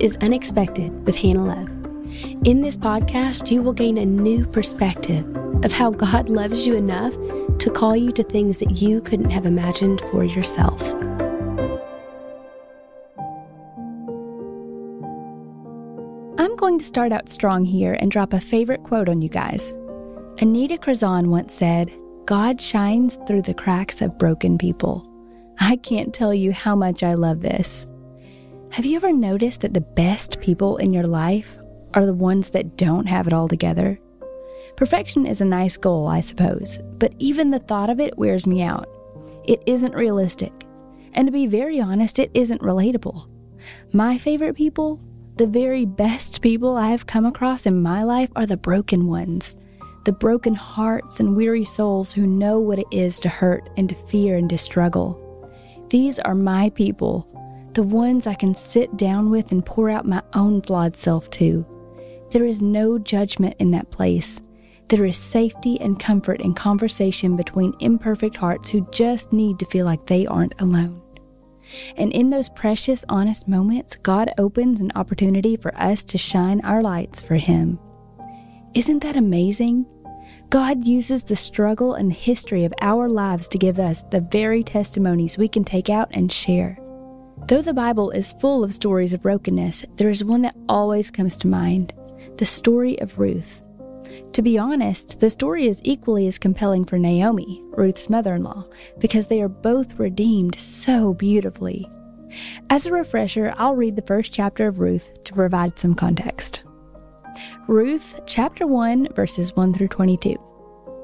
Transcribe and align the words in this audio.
is 0.00 0.16
Unexpected 0.22 1.06
with 1.06 1.14
Hannah 1.14 1.44
Love. 1.44 1.68
In 2.44 2.62
this 2.62 2.78
podcast, 2.78 3.50
you 3.50 3.62
will 3.62 3.74
gain 3.74 3.98
a 3.98 4.06
new 4.06 4.46
perspective 4.46 5.24
of 5.62 5.72
how 5.72 5.90
God 5.90 6.28
loves 6.28 6.66
you 6.66 6.74
enough 6.74 7.12
to 7.58 7.70
call 7.70 7.94
you 7.94 8.10
to 8.12 8.22
things 8.22 8.58
that 8.58 8.80
you 8.80 9.02
couldn't 9.02 9.30
have 9.30 9.44
imagined 9.44 10.00
for 10.10 10.24
yourself. 10.24 10.80
I'm 16.38 16.56
going 16.56 16.78
to 16.78 16.84
start 16.84 17.12
out 17.12 17.28
strong 17.28 17.64
here 17.64 17.94
and 18.00 18.10
drop 18.10 18.32
a 18.32 18.40
favorite 18.40 18.82
quote 18.84 19.08
on 19.08 19.20
you 19.20 19.28
guys. 19.28 19.74
Anita 20.38 20.78
Krizzan 20.78 21.26
once 21.26 21.52
said, 21.52 21.94
God 22.24 22.60
shines 22.60 23.18
through 23.26 23.42
the 23.42 23.54
cracks 23.54 24.00
of 24.00 24.16
broken 24.16 24.56
people. 24.56 25.06
I 25.60 25.76
can't 25.76 26.14
tell 26.14 26.32
you 26.32 26.52
how 26.52 26.74
much 26.74 27.02
I 27.02 27.14
love 27.14 27.40
this. 27.40 27.89
Have 28.72 28.86
you 28.86 28.94
ever 28.94 29.12
noticed 29.12 29.62
that 29.62 29.74
the 29.74 29.80
best 29.80 30.40
people 30.40 30.76
in 30.76 30.92
your 30.92 31.02
life 31.02 31.58
are 31.94 32.06
the 32.06 32.14
ones 32.14 32.50
that 32.50 32.76
don't 32.76 33.08
have 33.08 33.26
it 33.26 33.32
all 33.32 33.48
together? 33.48 33.98
Perfection 34.76 35.26
is 35.26 35.40
a 35.40 35.44
nice 35.44 35.76
goal, 35.76 36.06
I 36.06 36.20
suppose, 36.20 36.78
but 36.98 37.12
even 37.18 37.50
the 37.50 37.58
thought 37.58 37.90
of 37.90 37.98
it 37.98 38.16
wears 38.16 38.46
me 38.46 38.62
out. 38.62 38.96
It 39.44 39.60
isn't 39.66 39.96
realistic. 39.96 40.52
And 41.14 41.26
to 41.26 41.32
be 41.32 41.48
very 41.48 41.80
honest, 41.80 42.20
it 42.20 42.30
isn't 42.32 42.62
relatable. 42.62 43.28
My 43.92 44.16
favorite 44.18 44.54
people, 44.54 45.00
the 45.34 45.48
very 45.48 45.84
best 45.84 46.40
people 46.40 46.76
I 46.76 46.90
have 46.90 47.08
come 47.08 47.26
across 47.26 47.66
in 47.66 47.82
my 47.82 48.04
life, 48.04 48.30
are 48.36 48.46
the 48.46 48.56
broken 48.56 49.08
ones. 49.08 49.56
The 50.04 50.12
broken 50.12 50.54
hearts 50.54 51.18
and 51.18 51.34
weary 51.34 51.64
souls 51.64 52.12
who 52.12 52.24
know 52.24 52.60
what 52.60 52.78
it 52.78 52.86
is 52.92 53.18
to 53.20 53.28
hurt 53.28 53.68
and 53.76 53.88
to 53.88 53.96
fear 53.96 54.36
and 54.36 54.48
to 54.48 54.56
struggle. 54.56 55.26
These 55.90 56.20
are 56.20 56.36
my 56.36 56.70
people, 56.70 57.26
the 57.74 57.82
ones 57.82 58.26
I 58.26 58.34
can 58.34 58.54
sit 58.54 58.96
down 58.96 59.30
with 59.30 59.52
and 59.52 59.64
pour 59.64 59.90
out 59.90 60.06
my 60.06 60.22
own 60.34 60.62
flawed 60.62 60.96
self 60.96 61.30
to. 61.30 61.64
There 62.30 62.44
is 62.44 62.62
no 62.62 62.98
judgment 62.98 63.56
in 63.58 63.70
that 63.72 63.90
place. 63.90 64.40
There 64.88 65.04
is 65.04 65.16
safety 65.16 65.80
and 65.80 65.98
comfort 65.98 66.40
in 66.40 66.54
conversation 66.54 67.36
between 67.36 67.74
imperfect 67.78 68.36
hearts 68.36 68.68
who 68.68 68.88
just 68.90 69.32
need 69.32 69.58
to 69.60 69.66
feel 69.66 69.86
like 69.86 70.06
they 70.06 70.26
aren't 70.26 70.60
alone. 70.60 71.00
And 71.96 72.12
in 72.12 72.30
those 72.30 72.48
precious, 72.48 73.04
honest 73.08 73.48
moments, 73.48 73.94
God 73.96 74.32
opens 74.38 74.80
an 74.80 74.90
opportunity 74.96 75.56
for 75.56 75.76
us 75.76 76.02
to 76.04 76.18
shine 76.18 76.60
our 76.64 76.82
lights 76.82 77.22
for 77.22 77.36
Him. 77.36 77.78
Isn't 78.74 79.00
that 79.04 79.16
amazing? 79.16 79.86
God 80.48 80.84
uses 80.84 81.22
the 81.22 81.36
struggle 81.36 81.94
and 81.94 82.12
history 82.12 82.64
of 82.64 82.74
our 82.80 83.08
lives 83.08 83.48
to 83.50 83.58
give 83.58 83.78
us 83.78 84.02
the 84.10 84.20
very 84.20 84.64
testimonies 84.64 85.38
we 85.38 85.46
can 85.46 85.62
take 85.62 85.88
out 85.88 86.08
and 86.10 86.32
share. 86.32 86.76
Though 87.50 87.62
the 87.62 87.74
Bible 87.74 88.12
is 88.12 88.32
full 88.34 88.62
of 88.62 88.72
stories 88.72 89.12
of 89.12 89.22
brokenness, 89.22 89.84
there 89.96 90.08
is 90.08 90.22
one 90.22 90.42
that 90.42 90.54
always 90.68 91.10
comes 91.10 91.36
to 91.38 91.48
mind 91.48 91.92
the 92.36 92.46
story 92.46 92.96
of 93.00 93.18
Ruth. 93.18 93.60
To 94.34 94.40
be 94.40 94.56
honest, 94.56 95.18
the 95.18 95.30
story 95.30 95.66
is 95.66 95.80
equally 95.82 96.28
as 96.28 96.38
compelling 96.38 96.84
for 96.84 96.96
Naomi, 96.96 97.60
Ruth's 97.70 98.08
mother 98.08 98.36
in 98.36 98.44
law, 98.44 98.66
because 99.00 99.26
they 99.26 99.42
are 99.42 99.48
both 99.48 99.98
redeemed 99.98 100.60
so 100.60 101.12
beautifully. 101.14 101.90
As 102.70 102.86
a 102.86 102.92
refresher, 102.92 103.52
I'll 103.56 103.74
read 103.74 103.96
the 103.96 104.02
first 104.02 104.32
chapter 104.32 104.68
of 104.68 104.78
Ruth 104.78 105.12
to 105.24 105.32
provide 105.32 105.76
some 105.76 105.96
context. 105.96 106.62
Ruth, 107.66 108.20
chapter 108.26 108.64
1, 108.64 109.12
verses 109.14 109.56
1 109.56 109.74
through 109.74 109.88
22. 109.88 110.36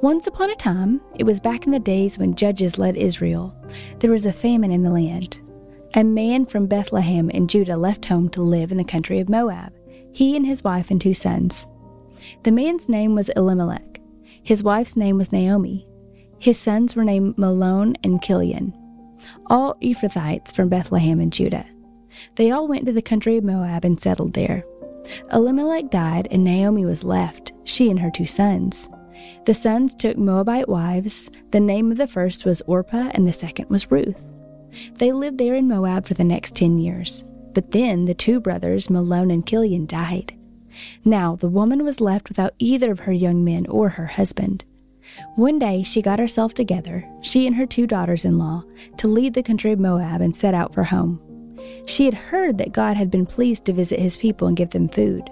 Once 0.00 0.28
upon 0.28 0.52
a 0.52 0.54
time, 0.54 1.00
it 1.18 1.24
was 1.24 1.40
back 1.40 1.66
in 1.66 1.72
the 1.72 1.80
days 1.80 2.20
when 2.20 2.36
judges 2.36 2.78
led 2.78 2.96
Israel, 2.96 3.52
there 3.98 4.12
was 4.12 4.26
a 4.26 4.32
famine 4.32 4.70
in 4.70 4.84
the 4.84 4.90
land. 4.90 5.40
A 5.96 6.04
man 6.04 6.44
from 6.44 6.66
Bethlehem 6.66 7.30
in 7.30 7.48
Judah 7.48 7.76
left 7.76 8.04
home 8.04 8.28
to 8.30 8.42
live 8.42 8.70
in 8.70 8.76
the 8.76 8.84
country 8.84 9.18
of 9.18 9.30
Moab 9.30 9.72
he 10.12 10.34
and 10.34 10.46
his 10.46 10.64
wife 10.64 10.90
and 10.90 10.98
two 10.98 11.12
sons. 11.12 11.66
The 12.42 12.50
man's 12.50 12.88
name 12.88 13.14
was 13.14 13.28
Elimelech. 13.36 14.00
His 14.42 14.62
wife's 14.62 14.96
name 14.96 15.18
was 15.18 15.30
Naomi. 15.30 15.86
His 16.38 16.58
sons 16.58 16.96
were 16.96 17.04
named 17.04 17.36
Mahlon 17.36 17.96
and 18.02 18.22
Chilion, 18.22 18.74
all 19.46 19.74
Ephrathites 19.82 20.54
from 20.54 20.70
Bethlehem 20.70 21.20
in 21.20 21.30
Judah. 21.30 21.66
They 22.36 22.50
all 22.50 22.66
went 22.66 22.86
to 22.86 22.92
the 22.92 23.02
country 23.02 23.36
of 23.36 23.44
Moab 23.44 23.84
and 23.84 24.00
settled 24.00 24.32
there. 24.32 24.64
Elimelech 25.32 25.90
died, 25.90 26.28
and 26.30 26.42
Naomi 26.42 26.86
was 26.86 27.04
left, 27.04 27.52
she 27.64 27.90
and 27.90 28.00
her 28.00 28.10
two 28.10 28.26
sons. 28.26 28.88
The 29.44 29.54
sons 29.54 29.94
took 29.94 30.16
Moabite 30.16 30.68
wives. 30.68 31.30
The 31.50 31.60
name 31.60 31.90
of 31.90 31.98
the 31.98 32.06
first 32.06 32.46
was 32.46 32.62
Orpah, 32.62 33.10
and 33.12 33.26
the 33.26 33.32
second 33.32 33.68
was 33.68 33.90
Ruth. 33.90 34.35
They 34.94 35.12
lived 35.12 35.38
there 35.38 35.54
in 35.54 35.68
Moab 35.68 36.06
for 36.06 36.14
the 36.14 36.24
next 36.24 36.56
ten 36.56 36.78
years. 36.78 37.24
But 37.54 37.70
then 37.70 38.04
the 38.04 38.14
two 38.14 38.40
brothers, 38.40 38.88
Mahlon 38.88 39.32
and 39.32 39.46
Chilion, 39.46 39.86
died. 39.86 40.34
Now 41.04 41.36
the 41.36 41.48
woman 41.48 41.84
was 41.84 42.00
left 42.00 42.28
without 42.28 42.54
either 42.58 42.90
of 42.90 43.00
her 43.00 43.12
young 43.12 43.44
men 43.44 43.66
or 43.66 43.90
her 43.90 44.06
husband. 44.06 44.64
One 45.36 45.58
day 45.58 45.82
she 45.82 46.02
got 46.02 46.18
herself 46.18 46.52
together, 46.52 47.08
she 47.22 47.46
and 47.46 47.56
her 47.56 47.66
two 47.66 47.86
daughters 47.86 48.24
in 48.24 48.38
law, 48.38 48.64
to 48.98 49.08
leave 49.08 49.32
the 49.32 49.42
country 49.42 49.72
of 49.72 49.78
Moab 49.78 50.20
and 50.20 50.34
set 50.34 50.52
out 50.52 50.74
for 50.74 50.84
home. 50.84 51.20
She 51.86 52.04
had 52.04 52.14
heard 52.14 52.58
that 52.58 52.72
God 52.72 52.96
had 52.96 53.10
been 53.10 53.24
pleased 53.24 53.64
to 53.66 53.72
visit 53.72 53.98
his 53.98 54.16
people 54.16 54.48
and 54.48 54.56
give 54.56 54.70
them 54.70 54.88
food. 54.88 55.30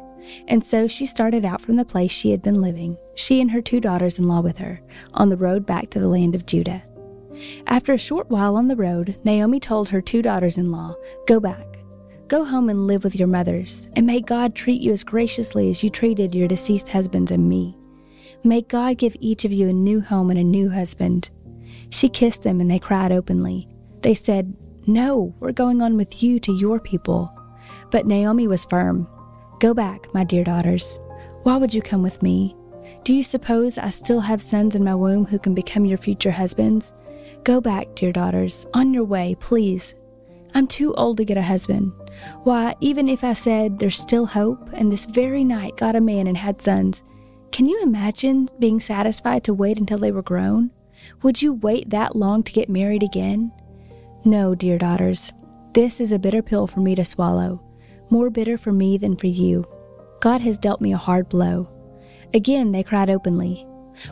And 0.49 0.65
so 0.65 0.87
she 0.87 1.05
started 1.05 1.45
out 1.45 1.61
from 1.61 1.77
the 1.77 1.85
place 1.85 2.11
she 2.11 2.31
had 2.31 2.41
been 2.41 2.63
living, 2.63 2.97
she 3.15 3.41
and 3.41 3.51
her 3.51 3.61
two 3.61 3.81
daughters 3.81 4.19
in 4.19 4.27
law 4.27 4.41
with 4.41 4.59
her, 4.59 4.81
on 5.13 5.29
the 5.29 5.37
road 5.37 5.67
back 5.67 5.91
to 5.91 5.99
the 5.99 6.09
land 6.09 6.35
of 6.35 6.47
Judah. 6.47 6.83
After 7.67 7.93
a 7.93 7.99
short 7.99 8.31
while 8.31 8.57
on 8.57 8.69
the 8.69 8.77
road, 8.77 9.19
Naomi 9.25 9.61
told 9.61 9.89
her 9.89 10.01
two 10.01 10.23
daughters 10.23 10.59
in 10.59 10.71
law, 10.71 10.95
Go 11.27 11.41
back. 11.41 11.79
Go 12.29 12.45
home 12.45 12.71
and 12.71 12.87
live 12.87 13.05
with 13.05 13.17
your 13.17 13.29
mothers, 13.29 13.89
and 13.97 14.07
may 14.07 14.21
God 14.21 14.55
treat 14.55 14.81
you 14.81 14.93
as 14.93 15.05
graciously 15.05 15.69
as 15.69 15.85
you 15.85 15.91
treated 15.91 16.35
your 16.35 16.49
deceased 16.49 16.89
husbands 16.89 17.31
and 17.31 17.49
me. 17.49 17.77
May 18.43 18.63
God 18.63 18.99
give 18.99 19.17
each 19.21 19.45
of 19.45 19.53
you 19.53 19.69
a 19.69 19.73
new 19.73 20.01
home 20.01 20.31
and 20.31 20.39
a 20.39 20.45
new 20.45 20.71
husband. 20.71 21.31
She 21.91 22.09
kissed 22.09 22.43
them, 22.43 22.61
and 22.61 22.71
they 22.71 22.79
cried 22.79 23.13
openly. 23.13 23.69
They 24.01 24.15
said, 24.15 24.57
No, 24.87 25.35
we're 25.41 25.53
going 25.53 25.83
on 25.83 25.97
with 25.97 26.23
you 26.23 26.41
to 26.41 26.53
your 26.53 26.81
people. 26.81 27.33
But 27.91 28.07
Naomi 28.07 28.47
was 28.47 28.65
firm. 28.65 29.07
Go 29.61 29.75
back, 29.75 30.13
my 30.15 30.25
dear 30.25 30.45
daughters. 30.45 30.99
Why 31.43 31.57
would 31.57 31.75
you 31.75 31.83
come 31.83 32.03
with 32.03 32.23
me? 32.23 32.57
Do 33.05 33.15
you 33.15 33.23
suppose 33.23 33.79
I 33.79 33.91
still 33.91 34.21
have 34.21 34.43
sons 34.43 34.75
in 34.75 34.85
my 34.85 34.95
womb 34.95 35.27
who 35.27 35.39
can 35.39 35.55
become 35.55 35.85
your 35.85 35.99
future 35.99 36.31
husbands? 36.31 36.93
Go 37.45 37.61
back, 37.61 37.95
dear 37.95 38.11
daughters, 38.11 38.65
on 38.73 38.95
your 38.95 39.05
way, 39.05 39.37
please. 39.39 39.95
I'm 40.55 40.67
too 40.67 40.95
old 40.95 41.19
to 41.19 41.27
get 41.27 41.37
a 41.37 41.43
husband. 41.43 41.93
Why, 42.45 42.75
even 42.81 43.07
if 43.07 43.23
I 43.23 43.35
said 43.35 43.79
there's 43.79 43.99
still 43.99 44.25
hope 44.25 44.67
and 44.73 44.91
this 44.91 45.05
very 45.05 45.45
night 45.45 45.77
got 45.77 45.95
a 45.95 46.01
man 46.01 46.27
and 46.27 46.39
had 46.39 46.63
sons, 46.63 47.03
can 47.53 47.69
you 47.69 47.83
imagine 47.83 48.49
being 48.59 48.81
satisfied 48.81 49.45
to 49.45 49.53
wait 49.53 49.79
until 49.79 49.99
they 49.99 50.11
were 50.11 50.23
grown? 50.23 50.71
Would 51.23 51.43
you 51.43 51.53
wait 51.53 51.91
that 51.91 52.17
long 52.17 52.43
to 52.45 52.53
get 52.53 52.71
married 52.71 53.03
again? 53.03 53.53
No, 54.25 54.55
dear 54.55 54.79
daughters, 54.79 55.31
this 55.75 56.01
is 56.01 56.13
a 56.13 56.19
bitter 56.19 56.41
pill 56.41 56.67
for 56.67 56.81
me 56.81 56.95
to 56.95 57.05
swallow, 57.05 57.63
more 58.09 58.31
bitter 58.31 58.57
for 58.57 58.73
me 58.73 58.97
than 58.97 59.17
for 59.17 59.27
you. 59.27 59.65
God 60.23 60.41
has 60.41 60.57
dealt 60.57 60.81
me 60.81 60.95
a 60.95 60.97
hard 60.97 61.29
blow. 61.29 61.69
Again 62.33 62.73
they 62.73 62.83
cried 62.83 63.11
openly. 63.11 63.67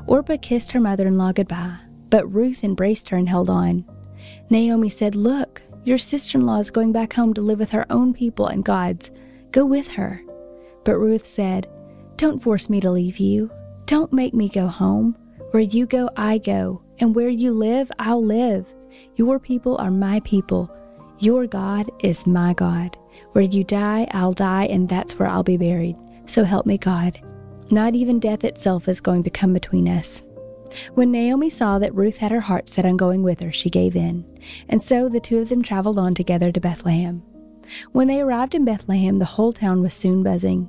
Orpah 0.06 0.36
kissed 0.42 0.72
her 0.72 0.80
mother 0.80 1.06
in 1.06 1.16
law 1.16 1.32
goodbye, 1.32 1.78
but 2.12 2.30
Ruth 2.30 2.62
embraced 2.62 3.08
her 3.08 3.16
and 3.16 3.26
held 3.26 3.48
on. 3.48 3.86
Naomi 4.50 4.90
said, 4.90 5.16
Look, 5.16 5.62
your 5.82 5.96
sister 5.96 6.36
in 6.36 6.44
law 6.44 6.58
is 6.58 6.70
going 6.70 6.92
back 6.92 7.14
home 7.14 7.32
to 7.32 7.40
live 7.40 7.58
with 7.58 7.70
her 7.70 7.86
own 7.88 8.12
people 8.12 8.48
and 8.48 8.62
God's. 8.62 9.10
Go 9.50 9.64
with 9.64 9.88
her. 9.92 10.22
But 10.84 10.98
Ruth 10.98 11.24
said, 11.24 11.68
Don't 12.16 12.42
force 12.42 12.68
me 12.68 12.82
to 12.82 12.90
leave 12.90 13.16
you. 13.16 13.50
Don't 13.86 14.12
make 14.12 14.34
me 14.34 14.50
go 14.50 14.66
home. 14.66 15.16
Where 15.52 15.62
you 15.62 15.86
go, 15.86 16.10
I 16.14 16.36
go. 16.36 16.82
And 16.98 17.14
where 17.14 17.30
you 17.30 17.50
live, 17.50 17.90
I'll 17.98 18.22
live. 18.22 18.66
Your 19.14 19.38
people 19.38 19.78
are 19.78 19.90
my 19.90 20.20
people. 20.20 20.70
Your 21.18 21.46
God 21.46 21.88
is 22.00 22.26
my 22.26 22.52
God. 22.52 22.98
Where 23.32 23.42
you 23.42 23.64
die, 23.64 24.06
I'll 24.10 24.32
die, 24.32 24.66
and 24.66 24.86
that's 24.86 25.18
where 25.18 25.28
I'll 25.28 25.42
be 25.42 25.56
buried. 25.56 25.96
So 26.26 26.44
help 26.44 26.66
me, 26.66 26.76
God. 26.76 27.18
Not 27.70 27.94
even 27.94 28.20
death 28.20 28.44
itself 28.44 28.86
is 28.86 29.00
going 29.00 29.22
to 29.22 29.30
come 29.30 29.54
between 29.54 29.88
us. 29.88 30.22
When 30.94 31.10
Naomi 31.10 31.50
saw 31.50 31.78
that 31.78 31.94
Ruth 31.94 32.18
had 32.18 32.30
her 32.30 32.40
heart 32.40 32.68
set 32.68 32.86
on 32.86 32.96
going 32.96 33.22
with 33.22 33.40
her, 33.40 33.52
she 33.52 33.70
gave 33.70 33.96
in, 33.96 34.24
and 34.68 34.82
so 34.82 35.08
the 35.08 35.20
two 35.20 35.38
of 35.38 35.48
them 35.48 35.62
traveled 35.62 35.98
on 35.98 36.14
together 36.14 36.52
to 36.52 36.60
Bethlehem. 36.60 37.22
When 37.92 38.08
they 38.08 38.20
arrived 38.20 38.54
in 38.54 38.64
Bethlehem, 38.64 39.18
the 39.18 39.24
whole 39.24 39.52
town 39.52 39.82
was 39.82 39.94
soon 39.94 40.22
buzzing. 40.22 40.68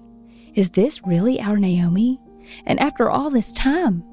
Is 0.53 0.71
this 0.71 1.05
really 1.05 1.41
our 1.41 1.57
Naomi? 1.57 2.19
And 2.65 2.79
after 2.79 3.09
all 3.09 3.29
this 3.29 3.51
time? 3.53 4.03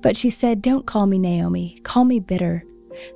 But 0.00 0.16
she 0.16 0.30
said, 0.30 0.62
Don't 0.62 0.86
call 0.86 1.06
me 1.06 1.18
Naomi, 1.18 1.78
call 1.82 2.04
me 2.04 2.20
bitter. 2.20 2.64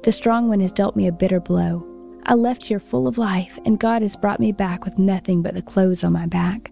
The 0.02 0.12
strong 0.12 0.48
one 0.48 0.60
has 0.60 0.72
dealt 0.72 0.96
me 0.96 1.06
a 1.06 1.12
bitter 1.12 1.40
blow. 1.40 1.86
I 2.26 2.34
left 2.34 2.64
here 2.64 2.80
full 2.80 3.06
of 3.06 3.18
life, 3.18 3.58
and 3.66 3.78
God 3.78 4.02
has 4.02 4.16
brought 4.16 4.40
me 4.40 4.52
back 4.52 4.84
with 4.84 4.98
nothing 4.98 5.42
but 5.42 5.54
the 5.54 5.62
clothes 5.62 6.04
on 6.04 6.12
my 6.12 6.26
back. 6.26 6.70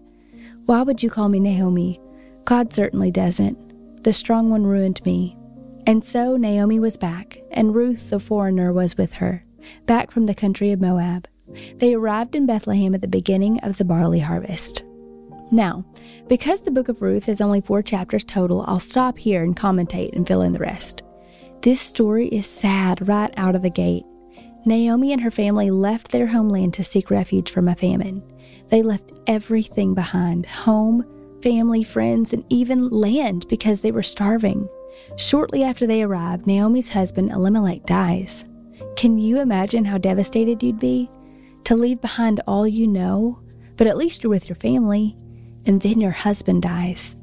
Why 0.65 0.81
would 0.81 1.03
you 1.03 1.09
call 1.09 1.29
me 1.29 1.39
Naomi? 1.39 1.99
God 2.45 2.73
certainly 2.73 3.11
doesn't. 3.11 4.03
The 4.03 4.13
strong 4.13 4.49
one 4.49 4.65
ruined 4.65 5.03
me, 5.05 5.37
and 5.85 6.03
so 6.03 6.37
Naomi 6.37 6.79
was 6.79 6.97
back, 6.97 7.39
and 7.51 7.75
Ruth 7.75 8.09
the 8.09 8.19
foreigner 8.19 8.71
was 8.71 8.97
with 8.97 9.13
her, 9.13 9.43
back 9.85 10.11
from 10.11 10.25
the 10.25 10.35
country 10.35 10.71
of 10.71 10.81
Moab. 10.81 11.27
They 11.77 11.93
arrived 11.93 12.35
in 12.35 12.45
Bethlehem 12.45 12.95
at 12.95 13.01
the 13.01 13.07
beginning 13.07 13.59
of 13.59 13.77
the 13.77 13.85
barley 13.85 14.19
harvest. 14.19 14.83
Now, 15.51 15.85
because 16.27 16.61
the 16.61 16.71
book 16.71 16.89
of 16.89 17.01
Ruth 17.01 17.29
is 17.29 17.41
only 17.41 17.61
four 17.61 17.83
chapters 17.83 18.23
total, 18.23 18.63
I'll 18.67 18.79
stop 18.79 19.17
here 19.17 19.43
and 19.43 19.55
commentate 19.55 20.13
and 20.13 20.27
fill 20.27 20.41
in 20.41 20.53
the 20.53 20.59
rest. 20.59 21.03
This 21.61 21.79
story 21.79 22.27
is 22.27 22.47
sad 22.47 23.07
right 23.07 23.33
out 23.37 23.55
of 23.55 23.61
the 23.61 23.69
gate. 23.69 24.05
Naomi 24.65 25.11
and 25.11 25.21
her 25.21 25.31
family 25.31 25.69
left 25.69 26.11
their 26.11 26.27
homeland 26.27 26.73
to 26.75 26.83
seek 26.83 27.11
refuge 27.11 27.51
from 27.51 27.67
a 27.67 27.75
famine. 27.75 28.23
They 28.69 28.81
left 28.81 29.11
everything 29.27 29.93
behind 29.93 30.45
home, 30.45 31.05
family, 31.41 31.83
friends, 31.83 32.33
and 32.33 32.45
even 32.49 32.89
land 32.89 33.45
because 33.49 33.81
they 33.81 33.91
were 33.91 34.03
starving. 34.03 34.67
Shortly 35.17 35.63
after 35.63 35.85
they 35.85 36.03
arrive, 36.03 36.47
Naomi's 36.47 36.89
husband 36.89 37.31
Elimelech 37.31 37.85
dies. 37.85 38.45
Can 38.95 39.17
you 39.17 39.39
imagine 39.39 39.85
how 39.85 39.97
devastated 39.97 40.61
you'd 40.63 40.79
be? 40.79 41.09
To 41.65 41.75
leave 41.75 42.01
behind 42.01 42.41
all 42.47 42.67
you 42.67 42.87
know, 42.87 43.39
but 43.77 43.87
at 43.87 43.97
least 43.97 44.23
you're 44.23 44.29
with 44.29 44.49
your 44.49 44.55
family, 44.55 45.17
and 45.65 45.81
then 45.81 46.01
your 46.01 46.11
husband 46.11 46.61
dies. 46.61 47.15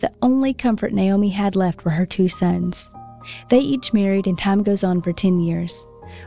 The 0.00 0.12
only 0.20 0.52
comfort 0.52 0.92
Naomi 0.92 1.30
had 1.30 1.56
left 1.56 1.84
were 1.84 1.92
her 1.92 2.06
two 2.06 2.28
sons. 2.28 2.90
They 3.48 3.60
each 3.60 3.92
married, 3.92 4.26
and 4.26 4.38
time 4.38 4.62
goes 4.62 4.84
on 4.84 5.02
for 5.02 5.12
10 5.12 5.40
years. 5.40 5.86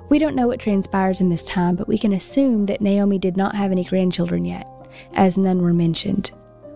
We 0.09 0.19
don't 0.19 0.36
know 0.36 0.47
what 0.47 0.59
transpires 0.59 1.21
in 1.21 1.30
this 1.30 1.45
time, 1.45 1.75
but 1.75 1.88
we 1.88 1.97
can 1.97 2.13
assume 2.13 2.65
that 2.65 2.81
Naomi 2.81 3.19
did 3.19 3.38
not 3.38 3.56
have 3.56 3.71
any 3.71 3.83
grandchildren 3.83 4.45
yet, 4.45 4.68
as 5.13 5.38
none 5.38 5.62
were 5.62 5.74
mentioned. 5.74 6.31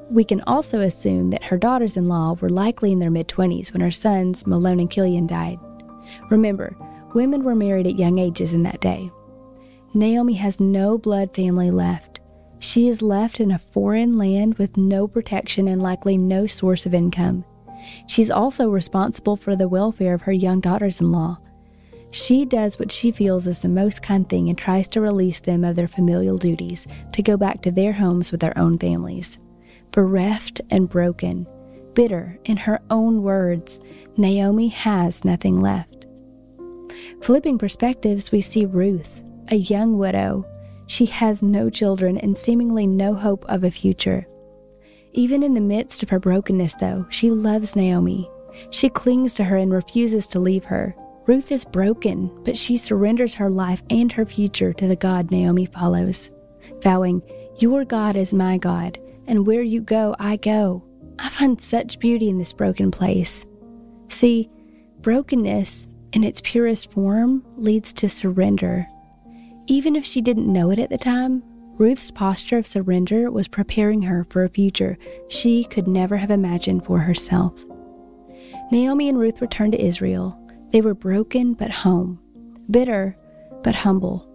We 0.10 0.24
can 0.24 0.42
also 0.42 0.82
assume 0.82 1.30
that 1.32 1.46
her 1.46 1.58
daughters 1.58 1.98
in 1.98 2.08
law 2.08 2.34
were 2.34 2.50
likely 2.50 2.92
in 2.92 3.00
their 3.00 3.12
mid 3.12 3.28
20s 3.28 3.74
when 3.74 3.82
her 3.82 3.92
sons, 3.92 4.44
Mahlon 4.44 4.80
and 4.80 4.92
Chilion, 4.92 5.28
died. 5.28 5.60
Remember, 6.30 6.76
women 7.14 7.44
were 7.44 7.56
married 7.56 7.88
at 7.88 7.98
young 7.98 8.20
ages 8.20 8.54
in 8.54 8.64
that 8.64 8.82
day. 8.82 9.10
Naomi 9.94 10.34
has 10.34 10.60
no 10.60 10.98
blood 10.98 11.34
family 11.36 11.72
left. 11.72 12.20
She 12.60 12.88
is 12.88 13.02
left 13.02 13.40
in 13.40 13.52
a 13.52 13.60
foreign 13.60 14.18
land 14.18 14.56
with 14.56 14.78
no 14.78 15.08
protection 15.08 15.68
and 15.68 15.82
likely 15.82 16.18
no 16.18 16.48
source 16.48 16.86
of 16.86 16.94
income. 16.94 17.46
She's 18.08 18.32
also 18.32 18.70
responsible 18.70 19.36
for 19.36 19.56
the 19.56 19.68
welfare 19.68 20.14
of 20.14 20.24
her 20.24 20.32
young 20.32 20.62
daughters 20.62 21.02
in 21.02 21.12
law. 21.12 21.40
She 22.12 22.46
does 22.46 22.78
what 22.78 22.92
she 22.92 23.12
feels 23.12 23.48
is 23.48 23.62
the 23.62 23.70
most 23.70 24.02
kind 24.02 24.28
thing 24.30 24.48
and 24.48 24.58
tries 24.58 24.88
to 24.90 25.02
release 25.02 25.40
them 25.40 25.64
of 25.64 25.76
their 25.76 25.88
familial 25.88 26.38
duties 26.38 26.88
to 27.12 27.24
go 27.24 27.38
back 27.38 27.62
to 27.64 27.72
their 27.72 27.94
homes 27.94 28.32
with 28.32 28.40
their 28.40 28.58
own 28.58 28.78
families. 28.78 29.40
Bereft 29.94 30.60
and 30.72 30.90
broken, 30.90 31.46
bitter, 31.94 32.40
in 32.46 32.58
her 32.58 32.80
own 32.90 33.22
words, 33.22 33.80
Naomi 34.18 34.70
has 34.70 35.24
nothing 35.24 35.62
left. 35.62 36.08
Flipping 37.22 37.60
perspectives, 37.60 38.32
we 38.32 38.42
see 38.42 38.66
Ruth, 38.66 39.24
a 39.50 39.56
young 39.56 40.00
widow. 40.00 40.48
She 40.88 41.06
has 41.06 41.44
no 41.44 41.70
children 41.70 42.18
and 42.18 42.36
seemingly 42.36 42.88
no 42.88 43.14
hope 43.14 43.46
of 43.48 43.64
a 43.64 43.70
future. 43.70 44.28
Even 45.12 45.44
in 45.44 45.54
the 45.54 45.62
midst 45.62 46.02
of 46.02 46.10
her 46.10 46.20
brokenness, 46.20 46.74
though, 46.80 47.06
she 47.12 47.30
loves 47.30 47.76
Naomi. 47.76 48.28
She 48.72 48.90
clings 48.90 49.36
to 49.36 49.44
her 49.44 49.58
and 49.58 49.72
refuses 49.72 50.26
to 50.28 50.40
leave 50.40 50.66
her. 50.66 50.96
Ruth 51.28 51.52
is 51.52 51.66
broken, 51.66 52.32
but 52.44 52.58
she 52.58 52.78
surrenders 52.78 53.36
her 53.36 53.50
life 53.52 53.84
and 53.92 54.12
her 54.12 54.26
future 54.26 54.74
to 54.74 54.88
the 54.88 54.96
God 54.96 55.30
Naomi 55.30 55.68
follows, 55.68 56.32
vowing, 56.82 57.22
Your 57.60 57.86
God 57.86 58.16
is 58.16 58.34
my 58.34 58.58
God, 58.58 58.98
and 59.28 59.46
where 59.46 59.62
you 59.62 59.82
go, 59.82 60.16
I 60.20 60.38
go. 60.38 60.84
I 61.20 61.30
find 61.30 61.60
such 61.60 62.00
beauty 62.00 62.30
in 62.30 62.38
this 62.38 62.54
broken 62.54 62.92
place. 62.92 63.46
See, 64.08 64.50
brokenness 65.02 65.90
in 66.12 66.24
its 66.24 66.42
purest 66.42 66.92
form 66.92 67.46
leads 67.56 67.94
to 67.94 68.10
surrender. 68.10 68.88
Even 69.68 69.96
if 69.96 70.06
she 70.06 70.22
didn't 70.22 70.52
know 70.52 70.72
it 70.72 70.80
at 70.80 70.90
the 70.90 70.98
time, 70.98 71.44
Ruth's 71.78 72.12
posture 72.12 72.58
of 72.58 72.68
surrender 72.68 73.32
was 73.32 73.48
preparing 73.48 74.04
her 74.04 74.26
for 74.30 74.44
a 74.44 74.50
future 74.50 74.98
she 75.30 75.64
could 75.64 75.88
never 75.88 76.18
have 76.18 76.30
imagined 76.30 76.86
for 76.86 77.00
herself. 77.00 77.54
Naomi 78.72 79.10
and 79.10 79.18
Ruth 79.18 79.42
returned 79.42 79.72
to 79.72 79.84
Israel, 79.84 80.40
they 80.70 80.82
were 80.82 80.94
broken 80.94 81.54
but 81.54 81.72
home, 81.72 82.20
bitter 82.70 83.18
but 83.64 83.76
humble. 83.76 84.28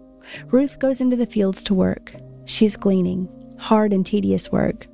Ruth 0.47 0.79
goes 0.79 1.01
into 1.01 1.15
the 1.15 1.25
fields 1.25 1.63
to 1.63 1.73
work. 1.73 2.13
She's 2.45 2.75
gleaning, 2.75 3.29
hard 3.59 3.93
and 3.93 4.05
tedious 4.05 4.51
work. 4.51 4.87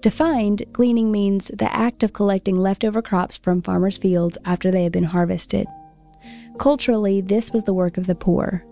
Defined, 0.00 0.64
gleaning 0.72 1.10
means 1.10 1.48
the 1.48 1.74
act 1.74 2.02
of 2.02 2.12
collecting 2.12 2.56
leftover 2.58 3.02
crops 3.02 3.36
from 3.36 3.62
farmers' 3.62 3.98
fields 3.98 4.38
after 4.44 4.70
they 4.70 4.84
have 4.84 4.92
been 4.92 5.04
harvested. 5.04 5.66
Culturally, 6.58 7.20
this 7.20 7.52
was 7.52 7.64
the 7.64 7.74
work 7.74 7.96
of 7.96 8.06
the 8.06 8.14
poor. 8.14 8.64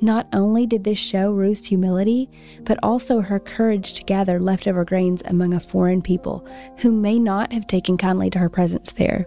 Not 0.00 0.26
only 0.32 0.66
did 0.66 0.82
this 0.82 0.98
show 0.98 1.30
Ruth's 1.30 1.66
humility, 1.66 2.28
but 2.64 2.78
also 2.82 3.20
her 3.20 3.38
courage 3.38 3.92
to 3.94 4.04
gather 4.04 4.40
leftover 4.40 4.84
grains 4.84 5.22
among 5.26 5.54
a 5.54 5.60
foreign 5.60 6.02
people 6.02 6.46
who 6.78 6.90
may 6.90 7.18
not 7.18 7.52
have 7.52 7.68
taken 7.68 7.96
kindly 7.96 8.28
to 8.30 8.38
her 8.40 8.48
presence 8.48 8.92
there. 8.92 9.26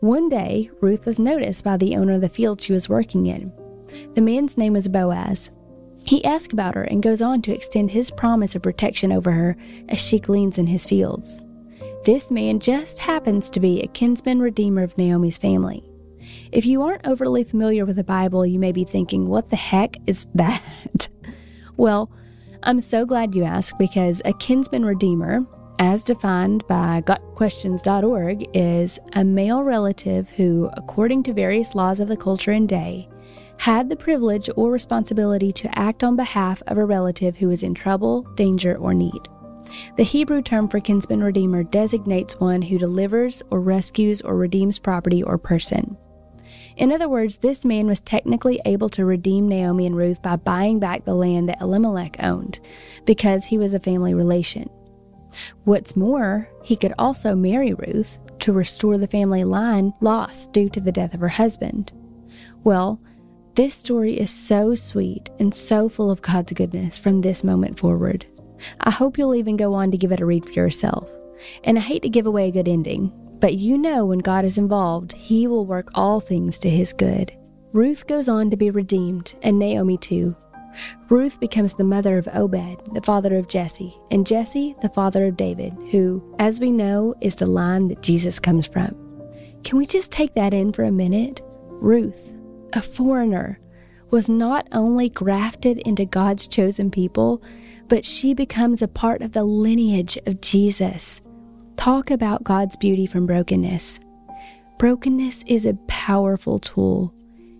One 0.00 0.28
day, 0.28 0.70
Ruth 0.80 1.06
was 1.06 1.20
noticed 1.20 1.62
by 1.62 1.76
the 1.76 1.94
owner 1.94 2.14
of 2.14 2.20
the 2.20 2.28
field 2.28 2.60
she 2.60 2.72
was 2.72 2.88
working 2.88 3.26
in. 3.26 3.52
The 4.14 4.20
man's 4.20 4.58
name 4.58 4.72
was 4.72 4.88
Boaz. 4.88 5.52
He 6.04 6.24
asks 6.24 6.52
about 6.52 6.74
her 6.74 6.82
and 6.82 7.02
goes 7.02 7.22
on 7.22 7.42
to 7.42 7.54
extend 7.54 7.90
his 7.90 8.10
promise 8.10 8.54
of 8.54 8.62
protection 8.62 9.12
over 9.12 9.30
her 9.30 9.56
as 9.88 10.00
she 10.00 10.18
gleans 10.18 10.58
in 10.58 10.66
his 10.66 10.86
fields. 10.86 11.42
This 12.04 12.30
man 12.30 12.58
just 12.58 12.98
happens 12.98 13.48
to 13.50 13.60
be 13.60 13.80
a 13.80 13.86
kinsman 13.88 14.40
redeemer 14.40 14.82
of 14.82 14.98
Naomi's 14.98 15.38
family. 15.38 15.84
If 16.50 16.66
you 16.66 16.82
aren't 16.82 17.06
overly 17.06 17.44
familiar 17.44 17.84
with 17.84 17.96
the 17.96 18.04
Bible, 18.04 18.44
you 18.44 18.58
may 18.58 18.72
be 18.72 18.84
thinking, 18.84 19.28
what 19.28 19.50
the 19.50 19.56
heck 19.56 19.96
is 20.06 20.26
that? 20.34 21.08
well, 21.76 22.10
I'm 22.62 22.80
so 22.80 23.04
glad 23.04 23.34
you 23.34 23.44
asked 23.44 23.78
because 23.78 24.22
a 24.24 24.32
kinsman 24.34 24.84
redeemer 24.84 25.46
as 25.82 26.04
defined 26.04 26.64
by 26.68 27.02
gotquestions.org, 27.02 28.48
is 28.54 29.00
a 29.14 29.24
male 29.24 29.64
relative 29.64 30.30
who, 30.30 30.70
according 30.74 31.24
to 31.24 31.32
various 31.32 31.74
laws 31.74 31.98
of 31.98 32.06
the 32.06 32.16
culture 32.16 32.52
and 32.52 32.68
day, 32.68 33.08
had 33.62 33.88
the 33.88 33.94
privilege 33.94 34.50
or 34.56 34.72
responsibility 34.72 35.52
to 35.52 35.78
act 35.78 36.02
on 36.02 36.16
behalf 36.16 36.64
of 36.66 36.76
a 36.76 36.84
relative 36.84 37.36
who 37.36 37.48
is 37.48 37.62
in 37.62 37.72
trouble, 37.72 38.22
danger, 38.34 38.76
or 38.76 38.92
need. 38.92 39.20
The 39.96 40.02
Hebrew 40.02 40.42
term 40.42 40.66
for 40.66 40.80
kinsman 40.80 41.22
redeemer 41.22 41.62
designates 41.62 42.40
one 42.40 42.60
who 42.60 42.76
delivers 42.76 43.40
or 43.52 43.60
rescues 43.60 44.20
or 44.20 44.34
redeems 44.34 44.80
property 44.80 45.22
or 45.22 45.38
person. 45.38 45.96
In 46.76 46.90
other 46.90 47.08
words, 47.08 47.38
this 47.38 47.64
man 47.64 47.86
was 47.86 48.00
technically 48.00 48.60
able 48.64 48.88
to 48.88 49.04
redeem 49.04 49.46
Naomi 49.46 49.86
and 49.86 49.96
Ruth 49.96 50.20
by 50.22 50.34
buying 50.34 50.80
back 50.80 51.04
the 51.04 51.14
land 51.14 51.48
that 51.48 51.60
Elimelech 51.60 52.16
owned, 52.20 52.58
because 53.04 53.44
he 53.44 53.58
was 53.58 53.74
a 53.74 53.78
family 53.78 54.12
relation. 54.12 54.68
What's 55.62 55.94
more, 55.94 56.48
he 56.64 56.74
could 56.74 56.94
also 56.98 57.36
marry 57.36 57.74
Ruth 57.74 58.18
to 58.40 58.52
restore 58.52 58.98
the 58.98 59.06
family 59.06 59.44
line 59.44 59.92
lost 60.00 60.52
due 60.52 60.68
to 60.70 60.80
the 60.80 60.90
death 60.90 61.14
of 61.14 61.20
her 61.20 61.28
husband. 61.28 61.92
Well, 62.64 63.00
this 63.54 63.74
story 63.74 64.18
is 64.18 64.30
so 64.30 64.74
sweet 64.74 65.30
and 65.38 65.54
so 65.54 65.88
full 65.88 66.10
of 66.10 66.22
God's 66.22 66.52
goodness 66.52 66.96
from 66.96 67.20
this 67.20 67.44
moment 67.44 67.78
forward. 67.78 68.26
I 68.80 68.90
hope 68.90 69.18
you'll 69.18 69.34
even 69.34 69.56
go 69.56 69.74
on 69.74 69.90
to 69.90 69.98
give 69.98 70.12
it 70.12 70.20
a 70.20 70.26
read 70.26 70.46
for 70.46 70.52
yourself. 70.52 71.08
And 71.64 71.76
I 71.76 71.80
hate 71.80 72.02
to 72.02 72.08
give 72.08 72.26
away 72.26 72.48
a 72.48 72.52
good 72.52 72.68
ending, 72.68 73.12
but 73.40 73.54
you 73.54 73.76
know 73.76 74.06
when 74.06 74.20
God 74.20 74.44
is 74.44 74.58
involved, 74.58 75.12
He 75.12 75.46
will 75.46 75.66
work 75.66 75.90
all 75.94 76.20
things 76.20 76.58
to 76.60 76.70
His 76.70 76.92
good. 76.92 77.32
Ruth 77.72 78.06
goes 78.06 78.28
on 78.28 78.50
to 78.50 78.56
be 78.56 78.70
redeemed, 78.70 79.34
and 79.42 79.58
Naomi 79.58 79.96
too, 79.96 80.36
Ruth 81.08 81.38
becomes 81.40 81.74
the 81.74 81.84
mother 81.84 82.16
of 82.18 82.28
Obed, 82.32 82.94
the 82.94 83.02
father 83.02 83.36
of 83.36 83.48
Jesse, 83.48 83.94
and 84.10 84.26
Jesse, 84.26 84.74
the 84.80 84.88
father 84.88 85.26
of 85.26 85.36
David, 85.36 85.74
who, 85.90 86.22
as 86.38 86.60
we 86.60 86.70
know, 86.70 87.14
is 87.20 87.36
the 87.36 87.46
line 87.46 87.88
that 87.88 88.02
Jesus 88.02 88.38
comes 88.38 88.66
from. 88.66 88.96
Can 89.64 89.78
we 89.78 89.86
just 89.86 90.10
take 90.10 90.34
that 90.34 90.54
in 90.54 90.72
for 90.72 90.84
a 90.84 90.92
minute? 90.92 91.42
Ruth, 91.68 92.31
a 92.72 92.82
foreigner, 92.82 93.58
was 94.10 94.28
not 94.28 94.68
only 94.72 95.08
grafted 95.08 95.78
into 95.78 96.04
God's 96.04 96.46
chosen 96.46 96.90
people, 96.90 97.42
but 97.88 98.04
she 98.04 98.34
becomes 98.34 98.82
a 98.82 98.88
part 98.88 99.22
of 99.22 99.32
the 99.32 99.44
lineage 99.44 100.18
of 100.26 100.40
Jesus. 100.40 101.20
Talk 101.76 102.10
about 102.10 102.44
God's 102.44 102.76
beauty 102.76 103.06
from 103.06 103.26
brokenness. 103.26 104.00
Brokenness 104.78 105.44
is 105.46 105.64
a 105.64 105.74
powerful 105.86 106.58
tool 106.58 107.14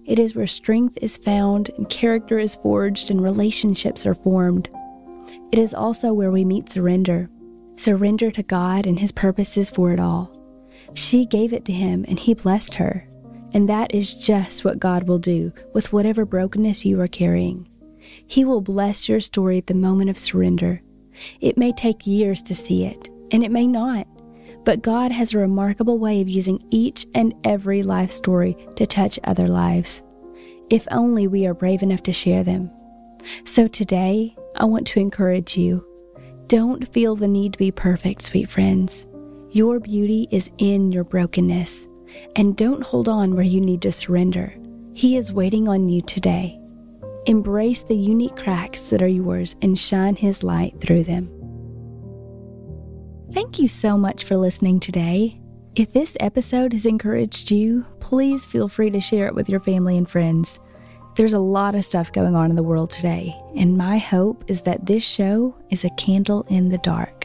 it 0.04 0.18
is 0.18 0.34
where 0.34 0.46
strength 0.46 0.98
is 1.00 1.16
found 1.16 1.70
and 1.76 1.88
character 1.88 2.38
is 2.38 2.56
forged 2.56 3.10
and 3.10 3.22
relationships 3.22 4.04
are 4.04 4.14
formed. 4.14 4.68
It 5.52 5.58
is 5.58 5.74
also 5.74 6.12
where 6.12 6.30
we 6.30 6.44
meet 6.44 6.68
surrender 6.68 7.28
surrender 7.76 8.30
to 8.30 8.42
God 8.42 8.86
and 8.86 8.98
His 8.98 9.12
purposes 9.12 9.70
for 9.70 9.92
it 9.92 9.98
all. 9.98 10.36
She 10.94 11.24
gave 11.24 11.52
it 11.52 11.64
to 11.64 11.72
Him 11.72 12.04
and 12.06 12.18
He 12.18 12.34
blessed 12.34 12.74
her. 12.74 13.08
And 13.54 13.68
that 13.68 13.94
is 13.94 14.14
just 14.14 14.64
what 14.64 14.78
God 14.78 15.06
will 15.06 15.18
do 15.18 15.52
with 15.74 15.92
whatever 15.92 16.24
brokenness 16.24 16.84
you 16.86 17.00
are 17.00 17.08
carrying. 17.08 17.68
He 18.26 18.44
will 18.44 18.60
bless 18.60 19.08
your 19.08 19.20
story 19.20 19.58
at 19.58 19.66
the 19.66 19.74
moment 19.74 20.10
of 20.10 20.18
surrender. 20.18 20.82
It 21.40 21.58
may 21.58 21.72
take 21.72 22.06
years 22.06 22.42
to 22.44 22.54
see 22.54 22.84
it, 22.84 23.10
and 23.30 23.44
it 23.44 23.50
may 23.50 23.66
not. 23.66 24.06
But 24.64 24.82
God 24.82 25.12
has 25.12 25.34
a 25.34 25.38
remarkable 25.38 25.98
way 25.98 26.20
of 26.20 26.28
using 26.28 26.64
each 26.70 27.06
and 27.14 27.34
every 27.44 27.82
life 27.82 28.10
story 28.10 28.56
to 28.76 28.86
touch 28.86 29.18
other 29.24 29.48
lives. 29.48 30.02
If 30.70 30.86
only 30.90 31.26
we 31.26 31.46
are 31.46 31.54
brave 31.54 31.82
enough 31.82 32.02
to 32.04 32.12
share 32.12 32.44
them. 32.44 32.70
So 33.44 33.68
today, 33.68 34.36
I 34.56 34.64
want 34.64 34.86
to 34.88 35.00
encourage 35.00 35.56
you. 35.56 35.86
Don't 36.46 36.88
feel 36.88 37.16
the 37.16 37.28
need 37.28 37.52
to 37.54 37.58
be 37.58 37.70
perfect, 37.70 38.22
sweet 38.22 38.48
friends. 38.48 39.06
Your 39.50 39.80
beauty 39.80 40.28
is 40.30 40.50
in 40.58 40.92
your 40.92 41.04
brokenness. 41.04 41.88
And 42.36 42.56
don't 42.56 42.82
hold 42.82 43.08
on 43.08 43.34
where 43.34 43.44
you 43.44 43.60
need 43.60 43.82
to 43.82 43.92
surrender. 43.92 44.54
He 44.94 45.16
is 45.16 45.32
waiting 45.32 45.68
on 45.68 45.88
you 45.88 46.02
today. 46.02 46.58
Embrace 47.26 47.84
the 47.84 47.96
unique 47.96 48.36
cracks 48.36 48.90
that 48.90 49.02
are 49.02 49.08
yours 49.08 49.54
and 49.62 49.78
shine 49.78 50.16
His 50.16 50.42
light 50.42 50.80
through 50.80 51.04
them. 51.04 51.30
Thank 53.32 53.58
you 53.58 53.68
so 53.68 53.96
much 53.96 54.24
for 54.24 54.36
listening 54.36 54.80
today. 54.80 55.40
If 55.74 55.92
this 55.92 56.16
episode 56.20 56.74
has 56.74 56.84
encouraged 56.84 57.50
you, 57.50 57.86
please 57.98 58.44
feel 58.44 58.68
free 58.68 58.90
to 58.90 59.00
share 59.00 59.26
it 59.26 59.34
with 59.34 59.48
your 59.48 59.60
family 59.60 59.96
and 59.96 60.08
friends. 60.08 60.60
There's 61.16 61.32
a 61.32 61.38
lot 61.38 61.74
of 61.74 61.84
stuff 61.84 62.12
going 62.12 62.34
on 62.34 62.50
in 62.50 62.56
the 62.56 62.62
world 62.62 62.90
today, 62.90 63.34
and 63.56 63.76
my 63.76 63.98
hope 63.98 64.44
is 64.48 64.62
that 64.62 64.84
this 64.84 65.02
show 65.02 65.54
is 65.70 65.84
a 65.84 65.90
candle 65.90 66.44
in 66.48 66.68
the 66.68 66.78
dark. 66.78 67.21